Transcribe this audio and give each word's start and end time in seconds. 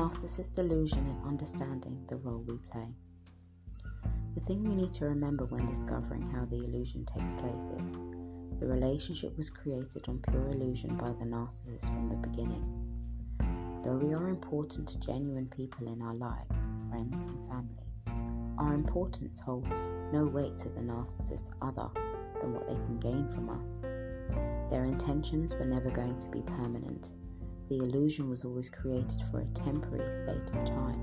narcissist 0.00 0.54
delusion 0.54 1.06
and 1.06 1.26
understanding 1.26 2.02
the 2.08 2.16
role 2.16 2.42
we 2.48 2.56
play. 2.72 2.86
The 4.34 4.40
thing 4.46 4.64
we 4.64 4.74
need 4.74 4.94
to 4.94 5.04
remember 5.04 5.44
when 5.44 5.66
discovering 5.66 6.22
how 6.30 6.46
the 6.46 6.56
illusion 6.56 7.04
takes 7.04 7.34
place 7.34 7.68
is 7.78 7.92
the 8.58 8.66
relationship 8.66 9.36
was 9.36 9.50
created 9.50 10.08
on 10.08 10.22
pure 10.30 10.48
illusion 10.48 10.96
by 10.96 11.10
the 11.10 11.26
narcissist 11.26 11.84
from 11.84 12.08
the 12.08 12.16
beginning. 12.16 12.64
Though 13.84 13.96
we 13.96 14.14
are 14.14 14.28
important 14.30 14.88
to 14.88 15.00
genuine 15.00 15.52
people 15.54 15.86
in 15.88 16.00
our 16.00 16.14
lives, 16.14 16.60
friends, 16.88 17.22
and 17.26 17.48
family, 17.50 18.56
our 18.56 18.72
importance 18.72 19.38
holds 19.38 19.90
no 20.14 20.24
weight 20.24 20.56
to 20.60 20.70
the 20.70 20.80
narcissist 20.80 21.50
other 21.60 21.90
than 22.40 22.54
what 22.54 22.66
they 22.66 22.74
can 22.74 22.98
gain 23.00 23.30
from 23.32 23.50
us. 23.50 23.82
Their 24.70 24.86
intentions 24.86 25.54
were 25.54 25.66
never 25.66 25.90
going 25.90 26.18
to 26.18 26.30
be 26.30 26.40
permanent. 26.40 27.12
The 27.70 27.78
illusion 27.78 28.28
was 28.28 28.44
always 28.44 28.68
created 28.68 29.22
for 29.30 29.40
a 29.40 29.46
temporary 29.54 30.10
state 30.22 30.50
of 30.54 30.64
time. 30.66 31.00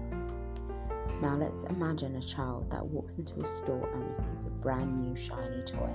Now 1.20 1.36
let's 1.36 1.64
imagine 1.64 2.16
a 2.18 2.22
child 2.22 2.70
that 2.70 2.86
walks 2.86 3.18
into 3.18 3.42
a 3.42 3.48
store 3.48 3.90
and 3.92 4.08
receives 4.08 4.46
a 4.46 4.50
brand 4.50 5.02
new 5.02 5.16
shiny 5.16 5.64
toy 5.64 5.92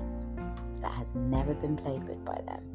that 0.81 0.91
has 0.91 1.15
never 1.15 1.55
been 1.55 1.77
played 1.77 2.03
with 2.03 2.25
by 2.25 2.41
them 2.47 2.73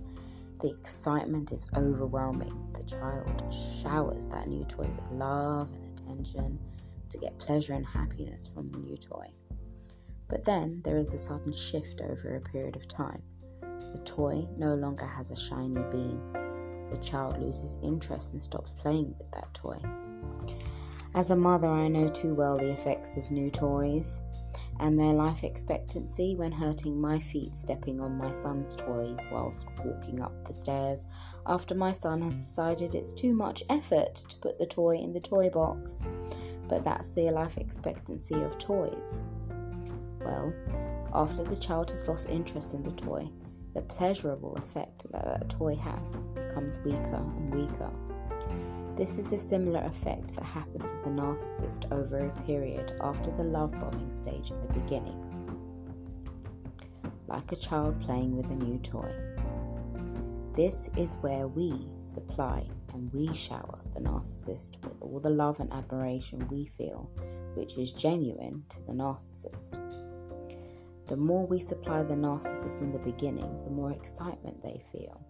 the 0.59 0.69
excitement 0.69 1.51
is 1.51 1.67
overwhelming. 1.75 2.53
The 2.73 2.83
child 2.83 3.53
showers 3.53 4.25
that 4.27 4.47
new 4.47 4.63
toy 4.65 4.87
with 4.87 5.11
love 5.11 5.69
and 5.73 5.99
attention 5.99 6.59
to 7.09 7.17
get 7.19 7.37
pleasure 7.37 7.73
and 7.73 7.85
happiness 7.85 8.49
from 8.53 8.67
the 8.67 8.79
new 8.79 8.97
toy. 8.97 9.27
But 10.27 10.43
then 10.43 10.81
there 10.83 10.97
is 10.97 11.13
a 11.13 11.19
sudden 11.19 11.53
shift 11.53 12.01
over 12.01 12.35
a 12.35 12.41
period 12.41 12.75
of 12.75 12.87
time. 12.87 13.21
The 13.61 14.01
toy 14.03 14.47
no 14.57 14.73
longer 14.73 15.05
has 15.05 15.29
a 15.31 15.35
shiny 15.35 15.83
beam. 15.91 16.19
The 16.91 16.97
child 16.97 17.41
loses 17.41 17.75
interest 17.83 18.33
and 18.33 18.41
stops 18.41 18.71
playing 18.77 19.15
with 19.17 19.31
that 19.31 19.53
toy. 19.53 19.77
As 21.13 21.31
a 21.31 21.35
mother, 21.35 21.67
I 21.67 21.87
know 21.87 22.07
too 22.07 22.33
well 22.33 22.57
the 22.57 22.71
effects 22.71 23.17
of 23.17 23.31
new 23.31 23.49
toys 23.49 24.21
and 24.79 24.99
their 24.99 25.13
life 25.13 25.43
expectancy 25.43 26.35
when 26.35 26.51
hurting 26.51 26.99
my 26.99 27.19
feet 27.19 27.55
stepping 27.55 27.99
on 27.99 28.17
my 28.17 28.31
son's 28.31 28.75
toys 28.75 29.17
whilst 29.31 29.67
walking 29.83 30.21
up 30.21 30.45
the 30.45 30.53
stairs 30.53 31.07
after 31.47 31.73
my 31.73 31.91
son 31.91 32.21
has 32.21 32.35
decided 32.35 32.93
it's 32.93 33.13
too 33.13 33.33
much 33.33 33.63
effort 33.69 34.15
to 34.15 34.37
put 34.37 34.59
the 34.59 34.65
toy 34.65 34.97
in 34.97 35.13
the 35.13 35.19
toy 35.19 35.49
box. 35.49 36.05
But 36.67 36.83
that's 36.83 37.09
the 37.11 37.31
life 37.31 37.57
expectancy 37.57 38.35
of 38.35 38.57
toys. 38.57 39.23
Well, 40.19 40.53
after 41.13 41.43
the 41.43 41.55
child 41.55 41.89
has 41.91 42.07
lost 42.07 42.29
interest 42.29 42.73
in 42.73 42.83
the 42.83 42.91
toy, 42.91 43.29
the 43.77 43.83
pleasurable 43.83 44.55
effect 44.55 45.05
that 45.11 45.23
that 45.23 45.49
toy 45.51 45.75
has 45.75 46.29
becomes 46.29 46.79
weaker 46.79 47.23
and 47.37 47.53
weaker. 47.53 47.91
This 48.95 49.19
is 49.19 49.31
a 49.33 49.37
similar 49.37 49.81
effect 49.81 50.33
that 50.33 50.43
happens 50.43 50.89
to 50.89 50.97
the 51.03 51.11
narcissist 51.11 51.91
over 51.91 52.25
a 52.25 52.41
period 52.41 52.93
after 53.01 53.29
the 53.29 53.43
love 53.43 53.79
bombing 53.79 54.11
stage 54.11 54.51
at 54.51 54.67
the 54.67 54.79
beginning. 54.79 55.23
Like 57.27 57.51
a 57.51 57.55
child 57.55 58.01
playing 58.01 58.35
with 58.35 58.49
a 58.49 58.55
new 58.55 58.79
toy. 58.79 59.13
This 60.53 60.89
is 60.97 61.17
where 61.17 61.47
we 61.47 61.87
supply 61.99 62.67
and 62.95 63.13
we 63.13 63.31
shower 63.35 63.77
the 63.93 63.99
narcissist 63.99 64.83
with 64.83 64.99
all 65.01 65.19
the 65.19 65.29
love 65.29 65.59
and 65.59 65.71
admiration 65.71 66.47
we 66.49 66.65
feel, 66.65 67.11
which 67.53 67.77
is 67.77 67.93
genuine 67.93 68.63
to 68.69 68.81
the 68.87 68.93
narcissist. 68.93 70.06
The 71.07 71.17
more 71.17 71.45
we 71.45 71.59
supply 71.59 72.03
the 72.03 72.15
narcissist 72.15 72.81
in 72.81 72.91
the 72.91 72.99
beginning, 72.99 73.63
the 73.63 73.71
more 73.71 73.91
excitement 73.91 74.61
they 74.61 74.81
feel 74.91 75.25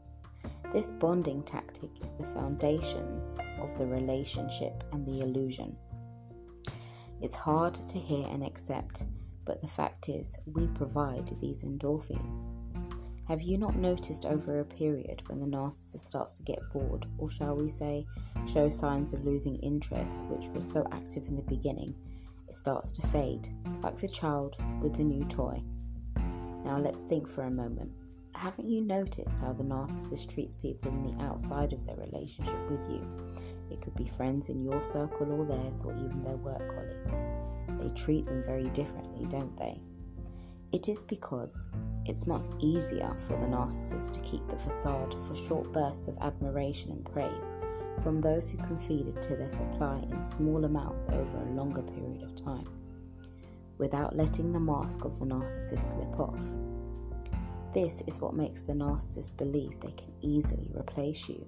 this 0.71 0.91
bonding 0.91 1.43
tactic 1.43 1.89
is 2.03 2.13
the 2.13 2.23
foundations 2.25 3.39
of 3.59 3.77
the 3.77 3.87
relationship 3.87 4.83
and 4.91 5.05
the 5.05 5.21
illusion. 5.21 5.75
It's 7.21 7.35
hard 7.35 7.73
to 7.73 7.97
hear 7.97 8.27
and 8.27 8.43
accept, 8.43 9.05
but 9.45 9.61
the 9.61 9.67
fact 9.67 10.09
is, 10.09 10.37
we 10.45 10.67
provide 10.67 11.27
these 11.39 11.63
endorphins. 11.63 12.51
Have 13.27 13.41
you 13.41 13.57
not 13.57 13.75
noticed 13.75 14.25
over 14.25 14.59
a 14.59 14.65
period 14.65 15.23
when 15.27 15.39
the 15.39 15.57
narcissist 15.57 16.01
starts 16.01 16.33
to 16.35 16.43
get 16.43 16.59
bored, 16.71 17.05
or 17.17 17.29
shall 17.29 17.55
we 17.55 17.69
say, 17.69 18.05
show 18.45 18.69
signs 18.69 19.13
of 19.13 19.25
losing 19.25 19.55
interest, 19.57 20.23
which 20.25 20.49
was 20.49 20.69
so 20.69 20.85
active 20.91 21.27
in 21.27 21.35
the 21.35 21.41
beginning, 21.43 21.95
it 22.47 22.55
starts 22.55 22.91
to 22.91 23.07
fade, 23.07 23.47
like 23.81 23.97
the 23.97 24.07
child 24.07 24.57
with 24.81 24.95
the 24.95 25.03
new 25.03 25.25
toy? 25.25 25.61
Now 26.65 26.79
let's 26.79 27.03
think 27.03 27.27
for 27.27 27.43
a 27.43 27.51
moment 27.51 27.91
haven't 28.37 28.69
you 28.69 28.81
noticed 28.81 29.39
how 29.39 29.51
the 29.51 29.63
narcissist 29.63 30.31
treats 30.31 30.53
people 30.53 30.91
in 30.91 31.01
the 31.01 31.23
outside 31.23 31.73
of 31.73 31.85
their 31.85 31.95
relationship 31.95 32.69
with 32.69 32.81
you? 32.87 33.07
It 33.71 33.81
could 33.81 33.95
be 33.95 34.07
friends 34.07 34.49
in 34.49 34.63
your 34.63 34.79
circle 34.79 35.31
or 35.31 35.43
theirs, 35.43 35.83
or 35.83 35.93
even 35.93 36.23
their 36.23 36.37
work 36.37 36.69
colleagues. 36.69 37.17
They 37.81 37.89
treat 37.95 38.25
them 38.27 38.43
very 38.43 38.69
differently, 38.69 39.25
don't 39.25 39.57
they? 39.57 39.81
It 40.71 40.87
is 40.87 41.03
because 41.03 41.67
it's 42.05 42.27
much 42.27 42.43
easier 42.59 43.15
for 43.27 43.37
the 43.37 43.47
narcissist 43.47 44.11
to 44.11 44.19
keep 44.19 44.45
the 44.45 44.57
facade 44.57 45.15
for 45.27 45.35
short 45.35 45.73
bursts 45.73 46.07
of 46.07 46.17
admiration 46.21 46.91
and 46.91 47.05
praise 47.05 47.47
from 48.03 48.21
those 48.21 48.49
who 48.49 48.57
can 48.57 48.77
feed 48.79 49.07
it 49.07 49.21
to 49.23 49.35
their 49.35 49.49
supply 49.49 49.99
in 50.11 50.23
small 50.23 50.65
amounts 50.65 51.09
over 51.09 51.37
a 51.37 51.53
longer 51.53 51.81
period 51.81 52.23
of 52.23 52.35
time, 52.35 52.67
without 53.77 54.15
letting 54.15 54.51
the 54.51 54.59
mask 54.59 55.05
of 55.05 55.19
the 55.19 55.25
narcissist 55.25 55.93
slip 55.93 56.19
off. 56.19 56.39
This 57.73 58.01
is 58.07 58.19
what 58.19 58.33
makes 58.33 58.61
the 58.61 58.73
narcissist 58.73 59.37
believe 59.37 59.79
they 59.79 59.91
can 59.91 60.13
easily 60.21 60.71
replace 60.75 61.27
you. 61.29 61.45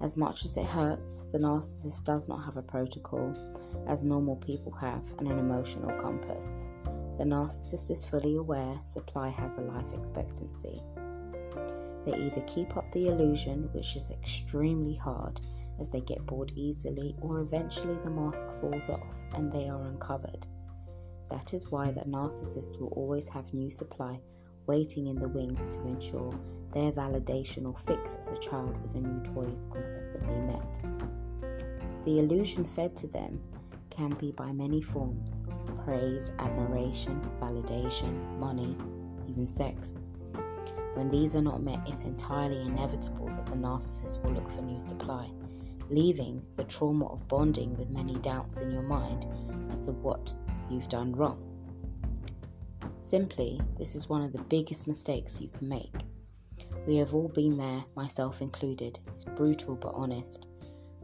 As 0.00 0.16
much 0.16 0.44
as 0.44 0.56
it 0.56 0.66
hurts, 0.66 1.26
the 1.30 1.38
narcissist 1.38 2.04
does 2.04 2.28
not 2.28 2.44
have 2.44 2.56
a 2.56 2.62
protocol, 2.62 3.32
as 3.86 4.02
normal 4.02 4.36
people 4.36 4.72
have, 4.72 5.06
and 5.18 5.28
an 5.28 5.38
emotional 5.38 5.96
compass. 6.00 6.66
The 7.18 7.24
narcissist 7.24 7.90
is 7.90 8.04
fully 8.04 8.36
aware 8.36 8.74
supply 8.82 9.28
has 9.28 9.58
a 9.58 9.60
life 9.60 9.92
expectancy. 9.92 10.82
They 12.04 12.14
either 12.14 12.40
keep 12.42 12.76
up 12.76 12.90
the 12.92 13.08
illusion, 13.08 13.68
which 13.72 13.96
is 13.96 14.10
extremely 14.10 14.94
hard, 14.94 15.40
as 15.78 15.88
they 15.88 16.00
get 16.00 16.26
bored 16.26 16.52
easily, 16.56 17.16
or 17.20 17.40
eventually 17.40 17.96
the 18.02 18.10
mask 18.10 18.48
falls 18.60 18.88
off 18.88 19.16
and 19.34 19.52
they 19.52 19.68
are 19.68 19.82
uncovered. 19.82 20.46
That 21.30 21.54
is 21.54 21.70
why 21.70 21.90
the 21.90 22.02
narcissist 22.02 22.80
will 22.80 22.88
always 22.88 23.28
have 23.28 23.54
new 23.54 23.70
supply 23.70 24.20
waiting 24.66 25.06
in 25.08 25.16
the 25.16 25.28
wings 25.28 25.66
to 25.68 25.80
ensure 25.86 26.32
their 26.72 26.92
validation 26.92 27.66
or 27.66 27.76
fix 27.76 28.16
as 28.16 28.30
a 28.30 28.36
child 28.36 28.80
with 28.82 28.94
a 28.94 29.00
new 29.00 29.22
toy 29.22 29.44
is 29.50 29.64
consistently 29.66 30.40
met. 30.40 30.80
The 32.04 32.20
illusion 32.20 32.64
fed 32.64 32.96
to 32.96 33.06
them 33.06 33.40
can 33.90 34.10
be 34.10 34.32
by 34.32 34.52
many 34.52 34.82
forms 34.82 35.42
praise, 35.84 36.30
admiration, 36.38 37.20
validation, 37.40 38.38
money, 38.38 38.76
even 39.28 39.50
sex. 39.50 39.98
When 40.94 41.08
these 41.08 41.34
are 41.34 41.42
not 41.42 41.62
met, 41.62 41.80
it's 41.86 42.02
entirely 42.02 42.60
inevitable 42.60 43.26
that 43.26 43.46
the 43.46 43.52
narcissist 43.52 44.22
will 44.22 44.32
look 44.32 44.50
for 44.50 44.62
new 44.62 44.80
supply, 44.86 45.30
leaving 45.88 46.42
the 46.56 46.64
trauma 46.64 47.06
of 47.06 47.26
bonding 47.28 47.76
with 47.76 47.90
many 47.90 48.16
doubts 48.16 48.58
in 48.58 48.70
your 48.70 48.82
mind 48.82 49.26
as 49.70 49.80
to 49.80 49.92
what 49.92 50.32
you've 50.70 50.88
done 50.88 51.12
wrong. 51.12 51.48
Simply, 53.00 53.60
this 53.78 53.94
is 53.94 54.08
one 54.08 54.22
of 54.22 54.32
the 54.32 54.42
biggest 54.42 54.86
mistakes 54.86 55.40
you 55.40 55.48
can 55.48 55.68
make. 55.68 55.94
We 56.86 56.96
have 56.96 57.14
all 57.14 57.28
been 57.28 57.56
there, 57.56 57.84
myself 57.96 58.40
included. 58.40 58.98
It's 59.08 59.24
brutal 59.24 59.76
but 59.76 59.94
honest 59.94 60.46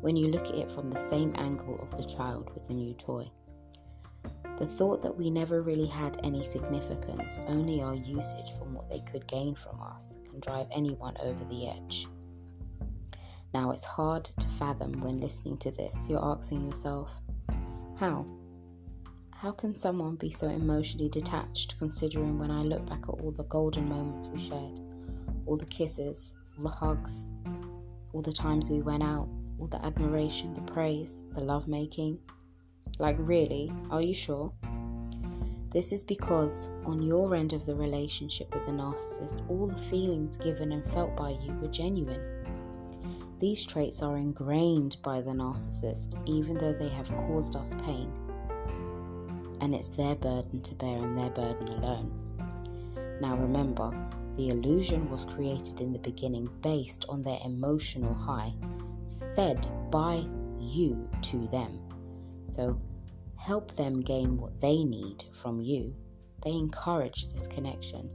when 0.01 0.17
you 0.17 0.29
look 0.29 0.47
at 0.47 0.55
it 0.55 0.71
from 0.71 0.91
the 0.91 1.09
same 1.09 1.35
angle 1.37 1.79
of 1.81 1.97
the 1.97 2.09
child 2.09 2.51
with 2.55 2.67
the 2.69 2.75
new 2.75 2.95
toy. 2.95 3.29
The 4.59 4.67
thought 4.67 5.03
that 5.03 5.17
we 5.17 5.31
never 5.31 5.63
really 5.63 5.87
had 5.87 6.19
any 6.25 6.43
significance, 6.43 7.39
only 7.47 7.81
our 7.81 7.95
usage 7.95 8.53
from 8.59 8.75
what 8.75 8.91
they 8.91 8.99
could 9.01 9.25
gain 9.29 9.55
from 9.55 9.81
us, 9.81 10.19
can 10.29 10.41
drive 10.41 10.67
anyone 10.73 11.17
over 11.21 11.45
the 11.45 11.69
edge. 11.69 12.09
Now, 13.55 13.71
it's 13.71 13.85
hard 13.85 14.25
to 14.25 14.49
fathom 14.49 15.01
when 15.01 15.19
listening 15.19 15.59
to 15.59 15.71
this. 15.71 15.95
You're 16.09 16.25
asking 16.25 16.67
yourself, 16.67 17.09
how? 17.97 18.27
How 19.31 19.53
can 19.53 19.77
someone 19.77 20.17
be 20.17 20.31
so 20.31 20.49
emotionally 20.49 21.09
detached 21.09 21.79
considering 21.79 22.41
when 22.41 22.51
I 22.51 22.63
look 22.63 22.85
back 22.87 23.05
at 23.05 23.11
all 23.11 23.31
the 23.31 23.45
golden 23.45 23.89
moments 23.89 24.27
we 24.27 24.41
shared, 24.41 24.81
all 25.47 25.57
the 25.57 25.67
kisses, 25.67 26.35
all 26.57 26.65
the 26.65 26.71
hugs, 26.71 27.27
all 28.13 28.23
the 28.23 28.33
times 28.33 28.71
we 28.71 28.83
went 28.83 29.05
out, 29.05 29.29
all 29.61 29.69
the 29.69 29.85
admiration, 29.85 30.53
the 30.55 30.63
praise, 30.63 31.23
the 31.35 31.41
love 31.41 31.69
making? 31.69 32.19
Like, 32.99 33.17
really? 33.19 33.73
Are 33.91 34.03
you 34.03 34.15
sure? 34.15 34.53
This 35.71 35.93
is 35.93 36.03
because, 36.03 36.71
on 36.85 37.03
your 37.03 37.35
end 37.35 37.53
of 37.53 37.67
the 37.67 37.75
relationship 37.75 38.55
with 38.55 38.65
the 38.67 38.73
narcissist, 38.73 39.49
all 39.51 39.67
the 39.67 39.77
feelings 39.77 40.37
given 40.37 40.73
and 40.73 40.85
felt 40.93 41.17
by 41.17 41.31
you 41.31 41.53
were 41.61 41.69
genuine. 41.69 42.23
These 43.39 43.65
traits 43.67 44.03
are 44.03 44.17
ingrained 44.17 44.97
by 45.03 45.21
the 45.21 45.31
narcissist, 45.31 46.17
even 46.27 46.57
though 46.57 46.73
they 46.73 46.89
have 46.89 47.15
caused 47.17 47.55
us 47.55 47.75
pain 47.85 48.11
and 49.61 49.75
it's 49.75 49.89
their 49.89 50.15
burden 50.15 50.61
to 50.63 50.75
bear 50.75 50.99
and 50.99 51.19
their 51.19 51.31
burden 51.31 51.69
alone. 51.69 52.11
Now 53.21 53.37
remember, 53.37 53.93
the 54.37 54.51
illusion 54.51 55.11
was 55.11 55.25
created 55.25 55.81
in 55.81 55.93
the 55.93 55.99
beginning 55.99 56.49
based 56.63 57.05
on 57.09 57.23
their 57.23 57.39
emotional 57.45 58.15
high, 58.15 58.53
fed 59.35 59.67
by 59.91 60.25
you 60.59 61.09
to 61.23 61.49
them. 61.49 61.81
So 62.49 62.81
help 63.37 63.75
them 63.77 64.01
gain 64.01 64.37
what 64.37 64.61
they 64.61 64.83
need 64.85 65.25
from 65.33 65.61
you. 65.61 65.95
They 66.43 66.53
encourage 66.53 67.29
this 67.29 67.47
connection, 67.47 68.11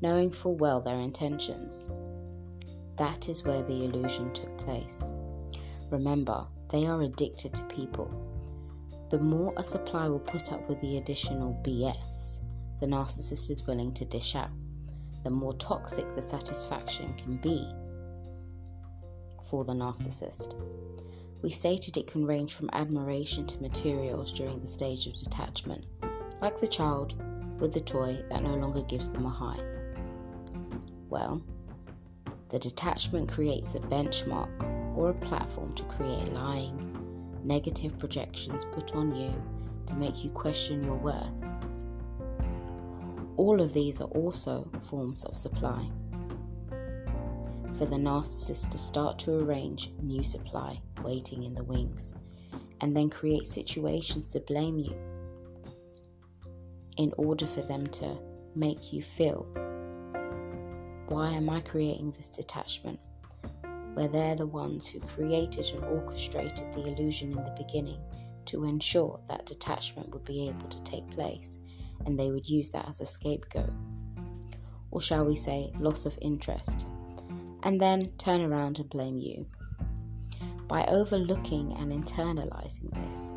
knowing 0.00 0.30
full 0.30 0.56
well 0.56 0.80
their 0.80 0.98
intentions. 0.98 1.88
That 2.96 3.28
is 3.28 3.44
where 3.44 3.62
the 3.62 3.84
illusion 3.84 4.32
took 4.32 4.56
place. 4.58 5.04
Remember, 5.90 6.46
they 6.70 6.86
are 6.86 7.02
addicted 7.02 7.54
to 7.54 7.62
people. 7.64 8.10
The 9.10 9.18
more 9.18 9.54
a 9.56 9.64
supply 9.64 10.08
will 10.08 10.18
put 10.18 10.52
up 10.52 10.68
with 10.68 10.80
the 10.80 10.98
additional 10.98 11.60
BS 11.64 12.40
the 12.80 12.86
narcissist 12.86 13.50
is 13.50 13.66
willing 13.66 13.92
to 13.94 14.04
dish 14.04 14.36
out, 14.36 14.50
the 15.24 15.30
more 15.30 15.52
toxic 15.54 16.14
the 16.14 16.22
satisfaction 16.22 17.12
can 17.14 17.36
be 17.38 17.68
for 19.50 19.64
the 19.64 19.72
narcissist. 19.72 20.54
We 21.40 21.50
stated 21.50 21.96
it 21.96 22.08
can 22.08 22.26
range 22.26 22.54
from 22.54 22.68
admiration 22.72 23.46
to 23.46 23.62
materials 23.62 24.32
during 24.32 24.60
the 24.60 24.66
stage 24.66 25.06
of 25.06 25.16
detachment, 25.16 25.86
like 26.42 26.58
the 26.58 26.66
child 26.66 27.14
with 27.60 27.72
the 27.72 27.80
toy 27.80 28.22
that 28.30 28.42
no 28.42 28.54
longer 28.54 28.82
gives 28.82 29.08
them 29.08 29.24
a 29.24 29.30
high. 29.30 29.60
Well, 31.08 31.42
the 32.48 32.58
detachment 32.58 33.28
creates 33.28 33.74
a 33.74 33.80
benchmark 33.80 34.96
or 34.96 35.10
a 35.10 35.14
platform 35.14 35.74
to 35.74 35.84
create 35.84 36.32
lying, 36.32 37.38
negative 37.44 37.96
projections 37.98 38.64
put 38.72 38.94
on 38.94 39.14
you 39.14 39.32
to 39.86 39.94
make 39.94 40.24
you 40.24 40.30
question 40.30 40.82
your 40.82 40.96
worth. 40.96 41.30
All 43.36 43.60
of 43.60 43.72
these 43.72 44.00
are 44.00 44.08
also 44.08 44.68
forms 44.80 45.24
of 45.24 45.36
supply 45.36 45.88
for 47.78 47.86
the 47.86 47.96
narcissist 47.96 48.70
to 48.70 48.78
start 48.78 49.18
to 49.20 49.38
arrange 49.38 49.92
new 50.02 50.24
supply 50.24 50.80
waiting 51.02 51.44
in 51.44 51.54
the 51.54 51.62
wings 51.62 52.14
and 52.80 52.96
then 52.96 53.08
create 53.08 53.46
situations 53.46 54.32
to 54.32 54.40
blame 54.40 54.78
you 54.78 54.96
in 56.96 57.12
order 57.16 57.46
for 57.46 57.62
them 57.62 57.86
to 57.86 58.18
make 58.56 58.92
you 58.92 59.00
feel 59.00 59.46
why 61.08 61.30
am 61.30 61.48
I 61.48 61.60
creating 61.60 62.10
this 62.10 62.28
detachment? 62.28 63.00
Where 63.94 64.08
they're 64.08 64.36
the 64.36 64.46
ones 64.46 64.86
who 64.86 65.00
created 65.00 65.72
and 65.74 65.82
orchestrated 65.84 66.70
the 66.72 66.86
illusion 66.86 67.30
in 67.30 67.42
the 67.42 67.54
beginning 67.56 68.00
to 68.44 68.64
ensure 68.64 69.18
that 69.26 69.46
detachment 69.46 70.10
would 70.10 70.24
be 70.24 70.48
able 70.48 70.68
to 70.68 70.82
take 70.82 71.10
place 71.10 71.58
and 72.04 72.18
they 72.18 72.30
would 72.30 72.46
use 72.46 72.68
that 72.70 72.88
as 72.88 73.00
a 73.00 73.06
scapegoat. 73.06 73.72
Or 74.90 75.00
shall 75.00 75.24
we 75.24 75.34
say, 75.34 75.72
loss 75.78 76.04
of 76.04 76.18
interest 76.20 76.86
and 77.62 77.80
then 77.80 78.10
turn 78.18 78.40
around 78.40 78.78
and 78.78 78.88
blame 78.90 79.18
you. 79.18 79.46
By 80.66 80.84
overlooking 80.84 81.72
and 81.78 81.92
internalizing 81.92 82.92
this, 82.92 83.32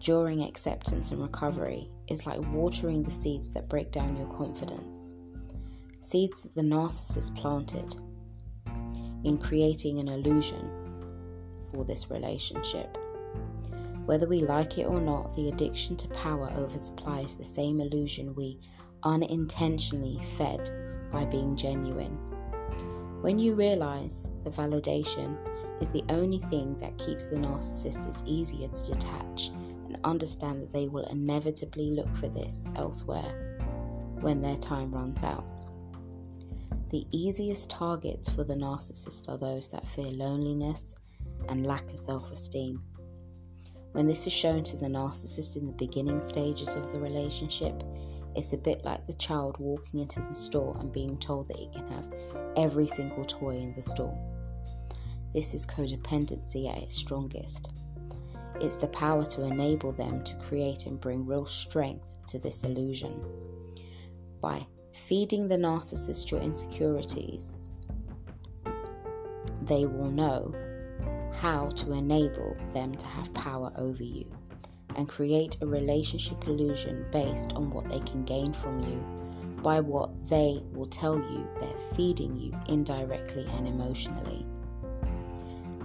during 0.00 0.42
acceptance 0.42 1.12
and 1.12 1.22
recovery 1.22 1.88
is 2.08 2.26
like 2.26 2.40
watering 2.52 3.02
the 3.02 3.10
seeds 3.10 3.48
that 3.50 3.68
break 3.68 3.92
down 3.92 4.16
your 4.16 4.26
confidence. 4.26 5.14
Seeds 6.00 6.40
that 6.40 6.54
the 6.54 6.62
narcissist 6.62 7.36
planted 7.36 7.94
in 9.24 9.38
creating 9.38 10.00
an 10.00 10.08
illusion 10.08 10.70
for 11.72 11.84
this 11.84 12.10
relationship. 12.10 12.98
Whether 14.04 14.26
we 14.26 14.40
like 14.40 14.78
it 14.78 14.86
or 14.86 15.00
not, 15.00 15.32
the 15.34 15.48
addiction 15.48 15.96
to 15.98 16.08
power 16.08 16.50
oversupplies 16.56 17.38
the 17.38 17.44
same 17.44 17.80
illusion 17.80 18.34
we 18.34 18.58
unintentionally 19.04 20.18
fed 20.36 20.68
by 21.12 21.24
being 21.24 21.56
genuine 21.56 22.18
when 23.22 23.38
you 23.38 23.54
realize 23.54 24.28
the 24.42 24.50
validation 24.50 25.36
is 25.80 25.90
the 25.90 26.04
only 26.08 26.40
thing 26.40 26.76
that 26.78 26.98
keeps 26.98 27.26
the 27.26 27.36
narcissist, 27.36 28.08
it's 28.08 28.22
easier 28.26 28.66
to 28.66 28.92
detach 28.92 29.50
and 29.86 29.96
understand 30.02 30.60
that 30.60 30.72
they 30.72 30.88
will 30.88 31.06
inevitably 31.06 31.92
look 31.92 32.12
for 32.16 32.26
this 32.26 32.68
elsewhere 32.74 33.60
when 34.20 34.40
their 34.40 34.56
time 34.56 34.90
runs 34.92 35.22
out. 35.22 35.44
The 36.90 37.06
easiest 37.12 37.70
targets 37.70 38.28
for 38.28 38.42
the 38.42 38.54
narcissist 38.54 39.28
are 39.28 39.38
those 39.38 39.68
that 39.68 39.86
fear 39.86 40.08
loneliness 40.10 40.96
and 41.48 41.64
lack 41.64 41.88
of 41.90 41.98
self 42.00 42.30
esteem. 42.32 42.82
When 43.92 44.08
this 44.08 44.26
is 44.26 44.32
shown 44.32 44.64
to 44.64 44.76
the 44.76 44.86
narcissist 44.86 45.56
in 45.56 45.64
the 45.64 45.72
beginning 45.72 46.20
stages 46.20 46.74
of 46.74 46.90
the 46.92 46.98
relationship, 46.98 47.84
it's 48.34 48.52
a 48.52 48.58
bit 48.58 48.84
like 48.84 49.06
the 49.06 49.14
child 49.14 49.56
walking 49.58 50.00
into 50.00 50.20
the 50.20 50.34
store 50.34 50.76
and 50.80 50.92
being 50.92 51.18
told 51.18 51.48
that 51.48 51.58
it 51.58 51.72
can 51.72 51.86
have 51.88 52.12
every 52.56 52.86
single 52.86 53.24
toy 53.24 53.56
in 53.56 53.74
the 53.74 53.82
store. 53.82 54.16
This 55.34 55.54
is 55.54 55.66
codependency 55.66 56.70
at 56.70 56.82
its 56.82 56.94
strongest. 56.94 57.72
It's 58.60 58.76
the 58.76 58.88
power 58.88 59.24
to 59.26 59.44
enable 59.44 59.92
them 59.92 60.22
to 60.24 60.34
create 60.36 60.86
and 60.86 61.00
bring 61.00 61.26
real 61.26 61.46
strength 61.46 62.16
to 62.26 62.38
this 62.38 62.64
illusion. 62.64 63.24
By 64.40 64.66
feeding 64.92 65.46
the 65.46 65.56
narcissist 65.56 66.30
your 66.30 66.40
insecurities, 66.40 67.56
they 69.62 69.86
will 69.86 70.10
know 70.10 70.54
how 71.32 71.68
to 71.70 71.92
enable 71.92 72.56
them 72.72 72.94
to 72.94 73.06
have 73.06 73.32
power 73.34 73.72
over 73.76 74.02
you 74.02 74.30
and 74.96 75.08
create 75.08 75.56
a 75.60 75.66
relationship 75.66 76.46
illusion 76.46 77.06
based 77.10 77.52
on 77.54 77.70
what 77.70 77.88
they 77.88 78.00
can 78.00 78.24
gain 78.24 78.52
from 78.52 78.80
you 78.82 79.04
by 79.62 79.80
what 79.80 80.10
they 80.28 80.60
will 80.72 80.86
tell 80.86 81.16
you 81.16 81.48
they're 81.60 81.94
feeding 81.94 82.36
you 82.36 82.52
indirectly 82.68 83.46
and 83.56 83.66
emotionally. 83.68 84.44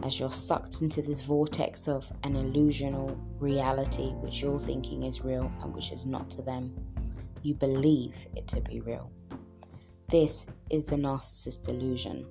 As 0.04 0.20
you're 0.20 0.32
sucked 0.32 0.82
into 0.82 1.02
this 1.02 1.22
vortex 1.22 1.88
of 1.88 2.12
an 2.24 2.34
illusional 2.34 3.18
reality 3.40 4.10
which 4.16 4.42
you're 4.42 4.60
thinking 4.60 5.04
is 5.04 5.24
real 5.24 5.52
and 5.62 5.74
which 5.74 5.92
is 5.92 6.06
not 6.06 6.30
to 6.32 6.42
them, 6.42 6.74
you 7.44 7.54
believe 7.54 8.16
it 8.36 8.48
to 8.50 8.62
be 8.62 8.80
real. 8.82 9.12
This 10.10 10.46
is 10.70 10.86
the 10.86 10.96
narcissist 10.96 11.70
illusion. 11.70 12.26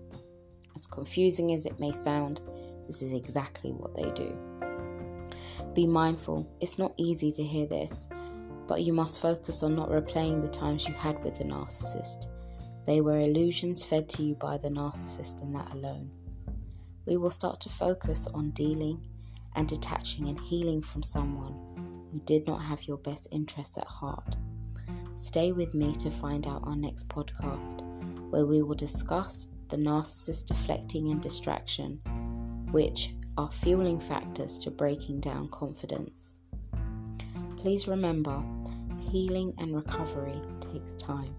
As 0.74 0.86
confusing 0.86 1.54
as 1.54 1.66
it 1.66 1.78
may 1.78 1.92
sound, 1.92 2.40
this 2.86 3.02
is 3.02 3.12
exactly 3.12 3.72
what 3.72 3.94
they 3.94 4.10
do. 4.12 4.36
Be 5.76 5.86
mindful, 5.86 6.48
it's 6.58 6.78
not 6.78 6.94
easy 6.96 7.30
to 7.32 7.44
hear 7.44 7.66
this, 7.66 8.08
but 8.66 8.80
you 8.80 8.94
must 8.94 9.20
focus 9.20 9.62
on 9.62 9.76
not 9.76 9.90
replaying 9.90 10.40
the 10.40 10.48
times 10.48 10.88
you 10.88 10.94
had 10.94 11.22
with 11.22 11.36
the 11.36 11.44
narcissist. 11.44 12.28
They 12.86 13.02
were 13.02 13.20
illusions 13.20 13.84
fed 13.84 14.08
to 14.08 14.22
you 14.22 14.36
by 14.36 14.56
the 14.56 14.70
narcissist, 14.70 15.42
and 15.42 15.54
that 15.54 15.70
alone. 15.72 16.10
We 17.04 17.18
will 17.18 17.28
start 17.28 17.60
to 17.60 17.68
focus 17.68 18.26
on 18.32 18.52
dealing 18.52 19.06
and 19.54 19.68
detaching 19.68 20.28
and 20.28 20.40
healing 20.40 20.80
from 20.80 21.02
someone 21.02 22.08
who 22.10 22.20
did 22.20 22.46
not 22.46 22.62
have 22.62 22.88
your 22.88 22.96
best 22.96 23.28
interests 23.30 23.76
at 23.76 23.86
heart. 23.86 24.38
Stay 25.16 25.52
with 25.52 25.74
me 25.74 25.92
to 25.96 26.10
find 26.10 26.46
out 26.46 26.62
our 26.64 26.76
next 26.76 27.06
podcast, 27.08 27.82
where 28.30 28.46
we 28.46 28.62
will 28.62 28.74
discuss 28.74 29.48
the 29.68 29.76
narcissist 29.76 30.46
deflecting 30.46 31.10
and 31.10 31.20
distraction, 31.20 32.00
which 32.70 33.10
are 33.38 33.50
fueling 33.50 34.00
factors 34.00 34.58
to 34.58 34.70
breaking 34.70 35.20
down 35.20 35.48
confidence. 35.48 36.36
Please 37.56 37.86
remember, 37.88 38.42
healing 39.10 39.52
and 39.58 39.74
recovery 39.74 40.40
takes 40.60 40.94
time. 40.94 41.34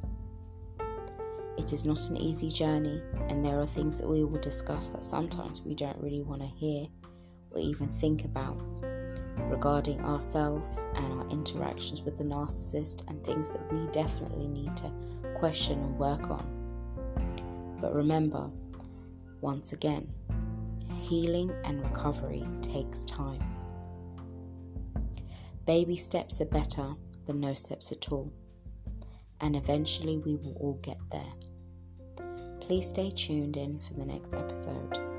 It 1.58 1.74
is 1.74 1.86
not 1.86 2.10
an 2.10 2.18
easy 2.18 2.50
journey, 2.50 3.02
and 3.30 3.44
there 3.44 3.60
are 3.60 3.66
things 3.66 3.98
that 3.98 4.08
we 4.08 4.24
will 4.24 4.40
discuss 4.40 4.90
that 4.90 5.04
sometimes 5.04 5.62
we 5.62 5.74
don't 5.74 5.98
really 5.98 6.22
want 6.22 6.42
to 6.42 6.48
hear 6.48 6.86
or 7.52 7.60
even 7.60 7.88
think 7.88 8.26
about 8.26 8.62
regarding 9.50 10.00
ourselves 10.02 10.88
and 10.96 11.14
our 11.14 11.28
interactions 11.30 12.02
with 12.02 12.18
the 12.18 12.24
narcissist, 12.24 13.08
and 13.10 13.24
things 13.24 13.50
that 13.52 13.72
we 13.72 13.88
definitely 13.92 14.48
need 14.48 14.76
to 14.76 14.92
question 15.36 15.80
and 15.80 15.98
work 15.98 16.30
on. 16.30 17.78
But 17.80 17.94
remember, 17.94 18.50
once 19.42 19.72
again, 19.72 20.10
healing 21.08 21.52
and 21.64 21.82
recovery 21.82 22.46
takes 22.62 23.04
time. 23.06 23.42
Baby 25.66 25.96
steps 25.96 26.42
are 26.42 26.46
better 26.46 26.94
than 27.26 27.40
no 27.40 27.54
steps 27.54 27.92
at 27.92 28.12
all, 28.12 28.32
and 29.42 29.56
eventually 29.56 30.18
we 30.18 30.36
will 30.36 30.56
all 30.60 30.80
get 30.82 30.98
there. 31.12 31.34
Please 32.60 32.88
stay 32.88 33.12
tuned 33.12 33.56
in 33.56 33.80
for 33.80 33.94
the 33.94 34.06
next 34.06 34.34
episode. 34.34 35.17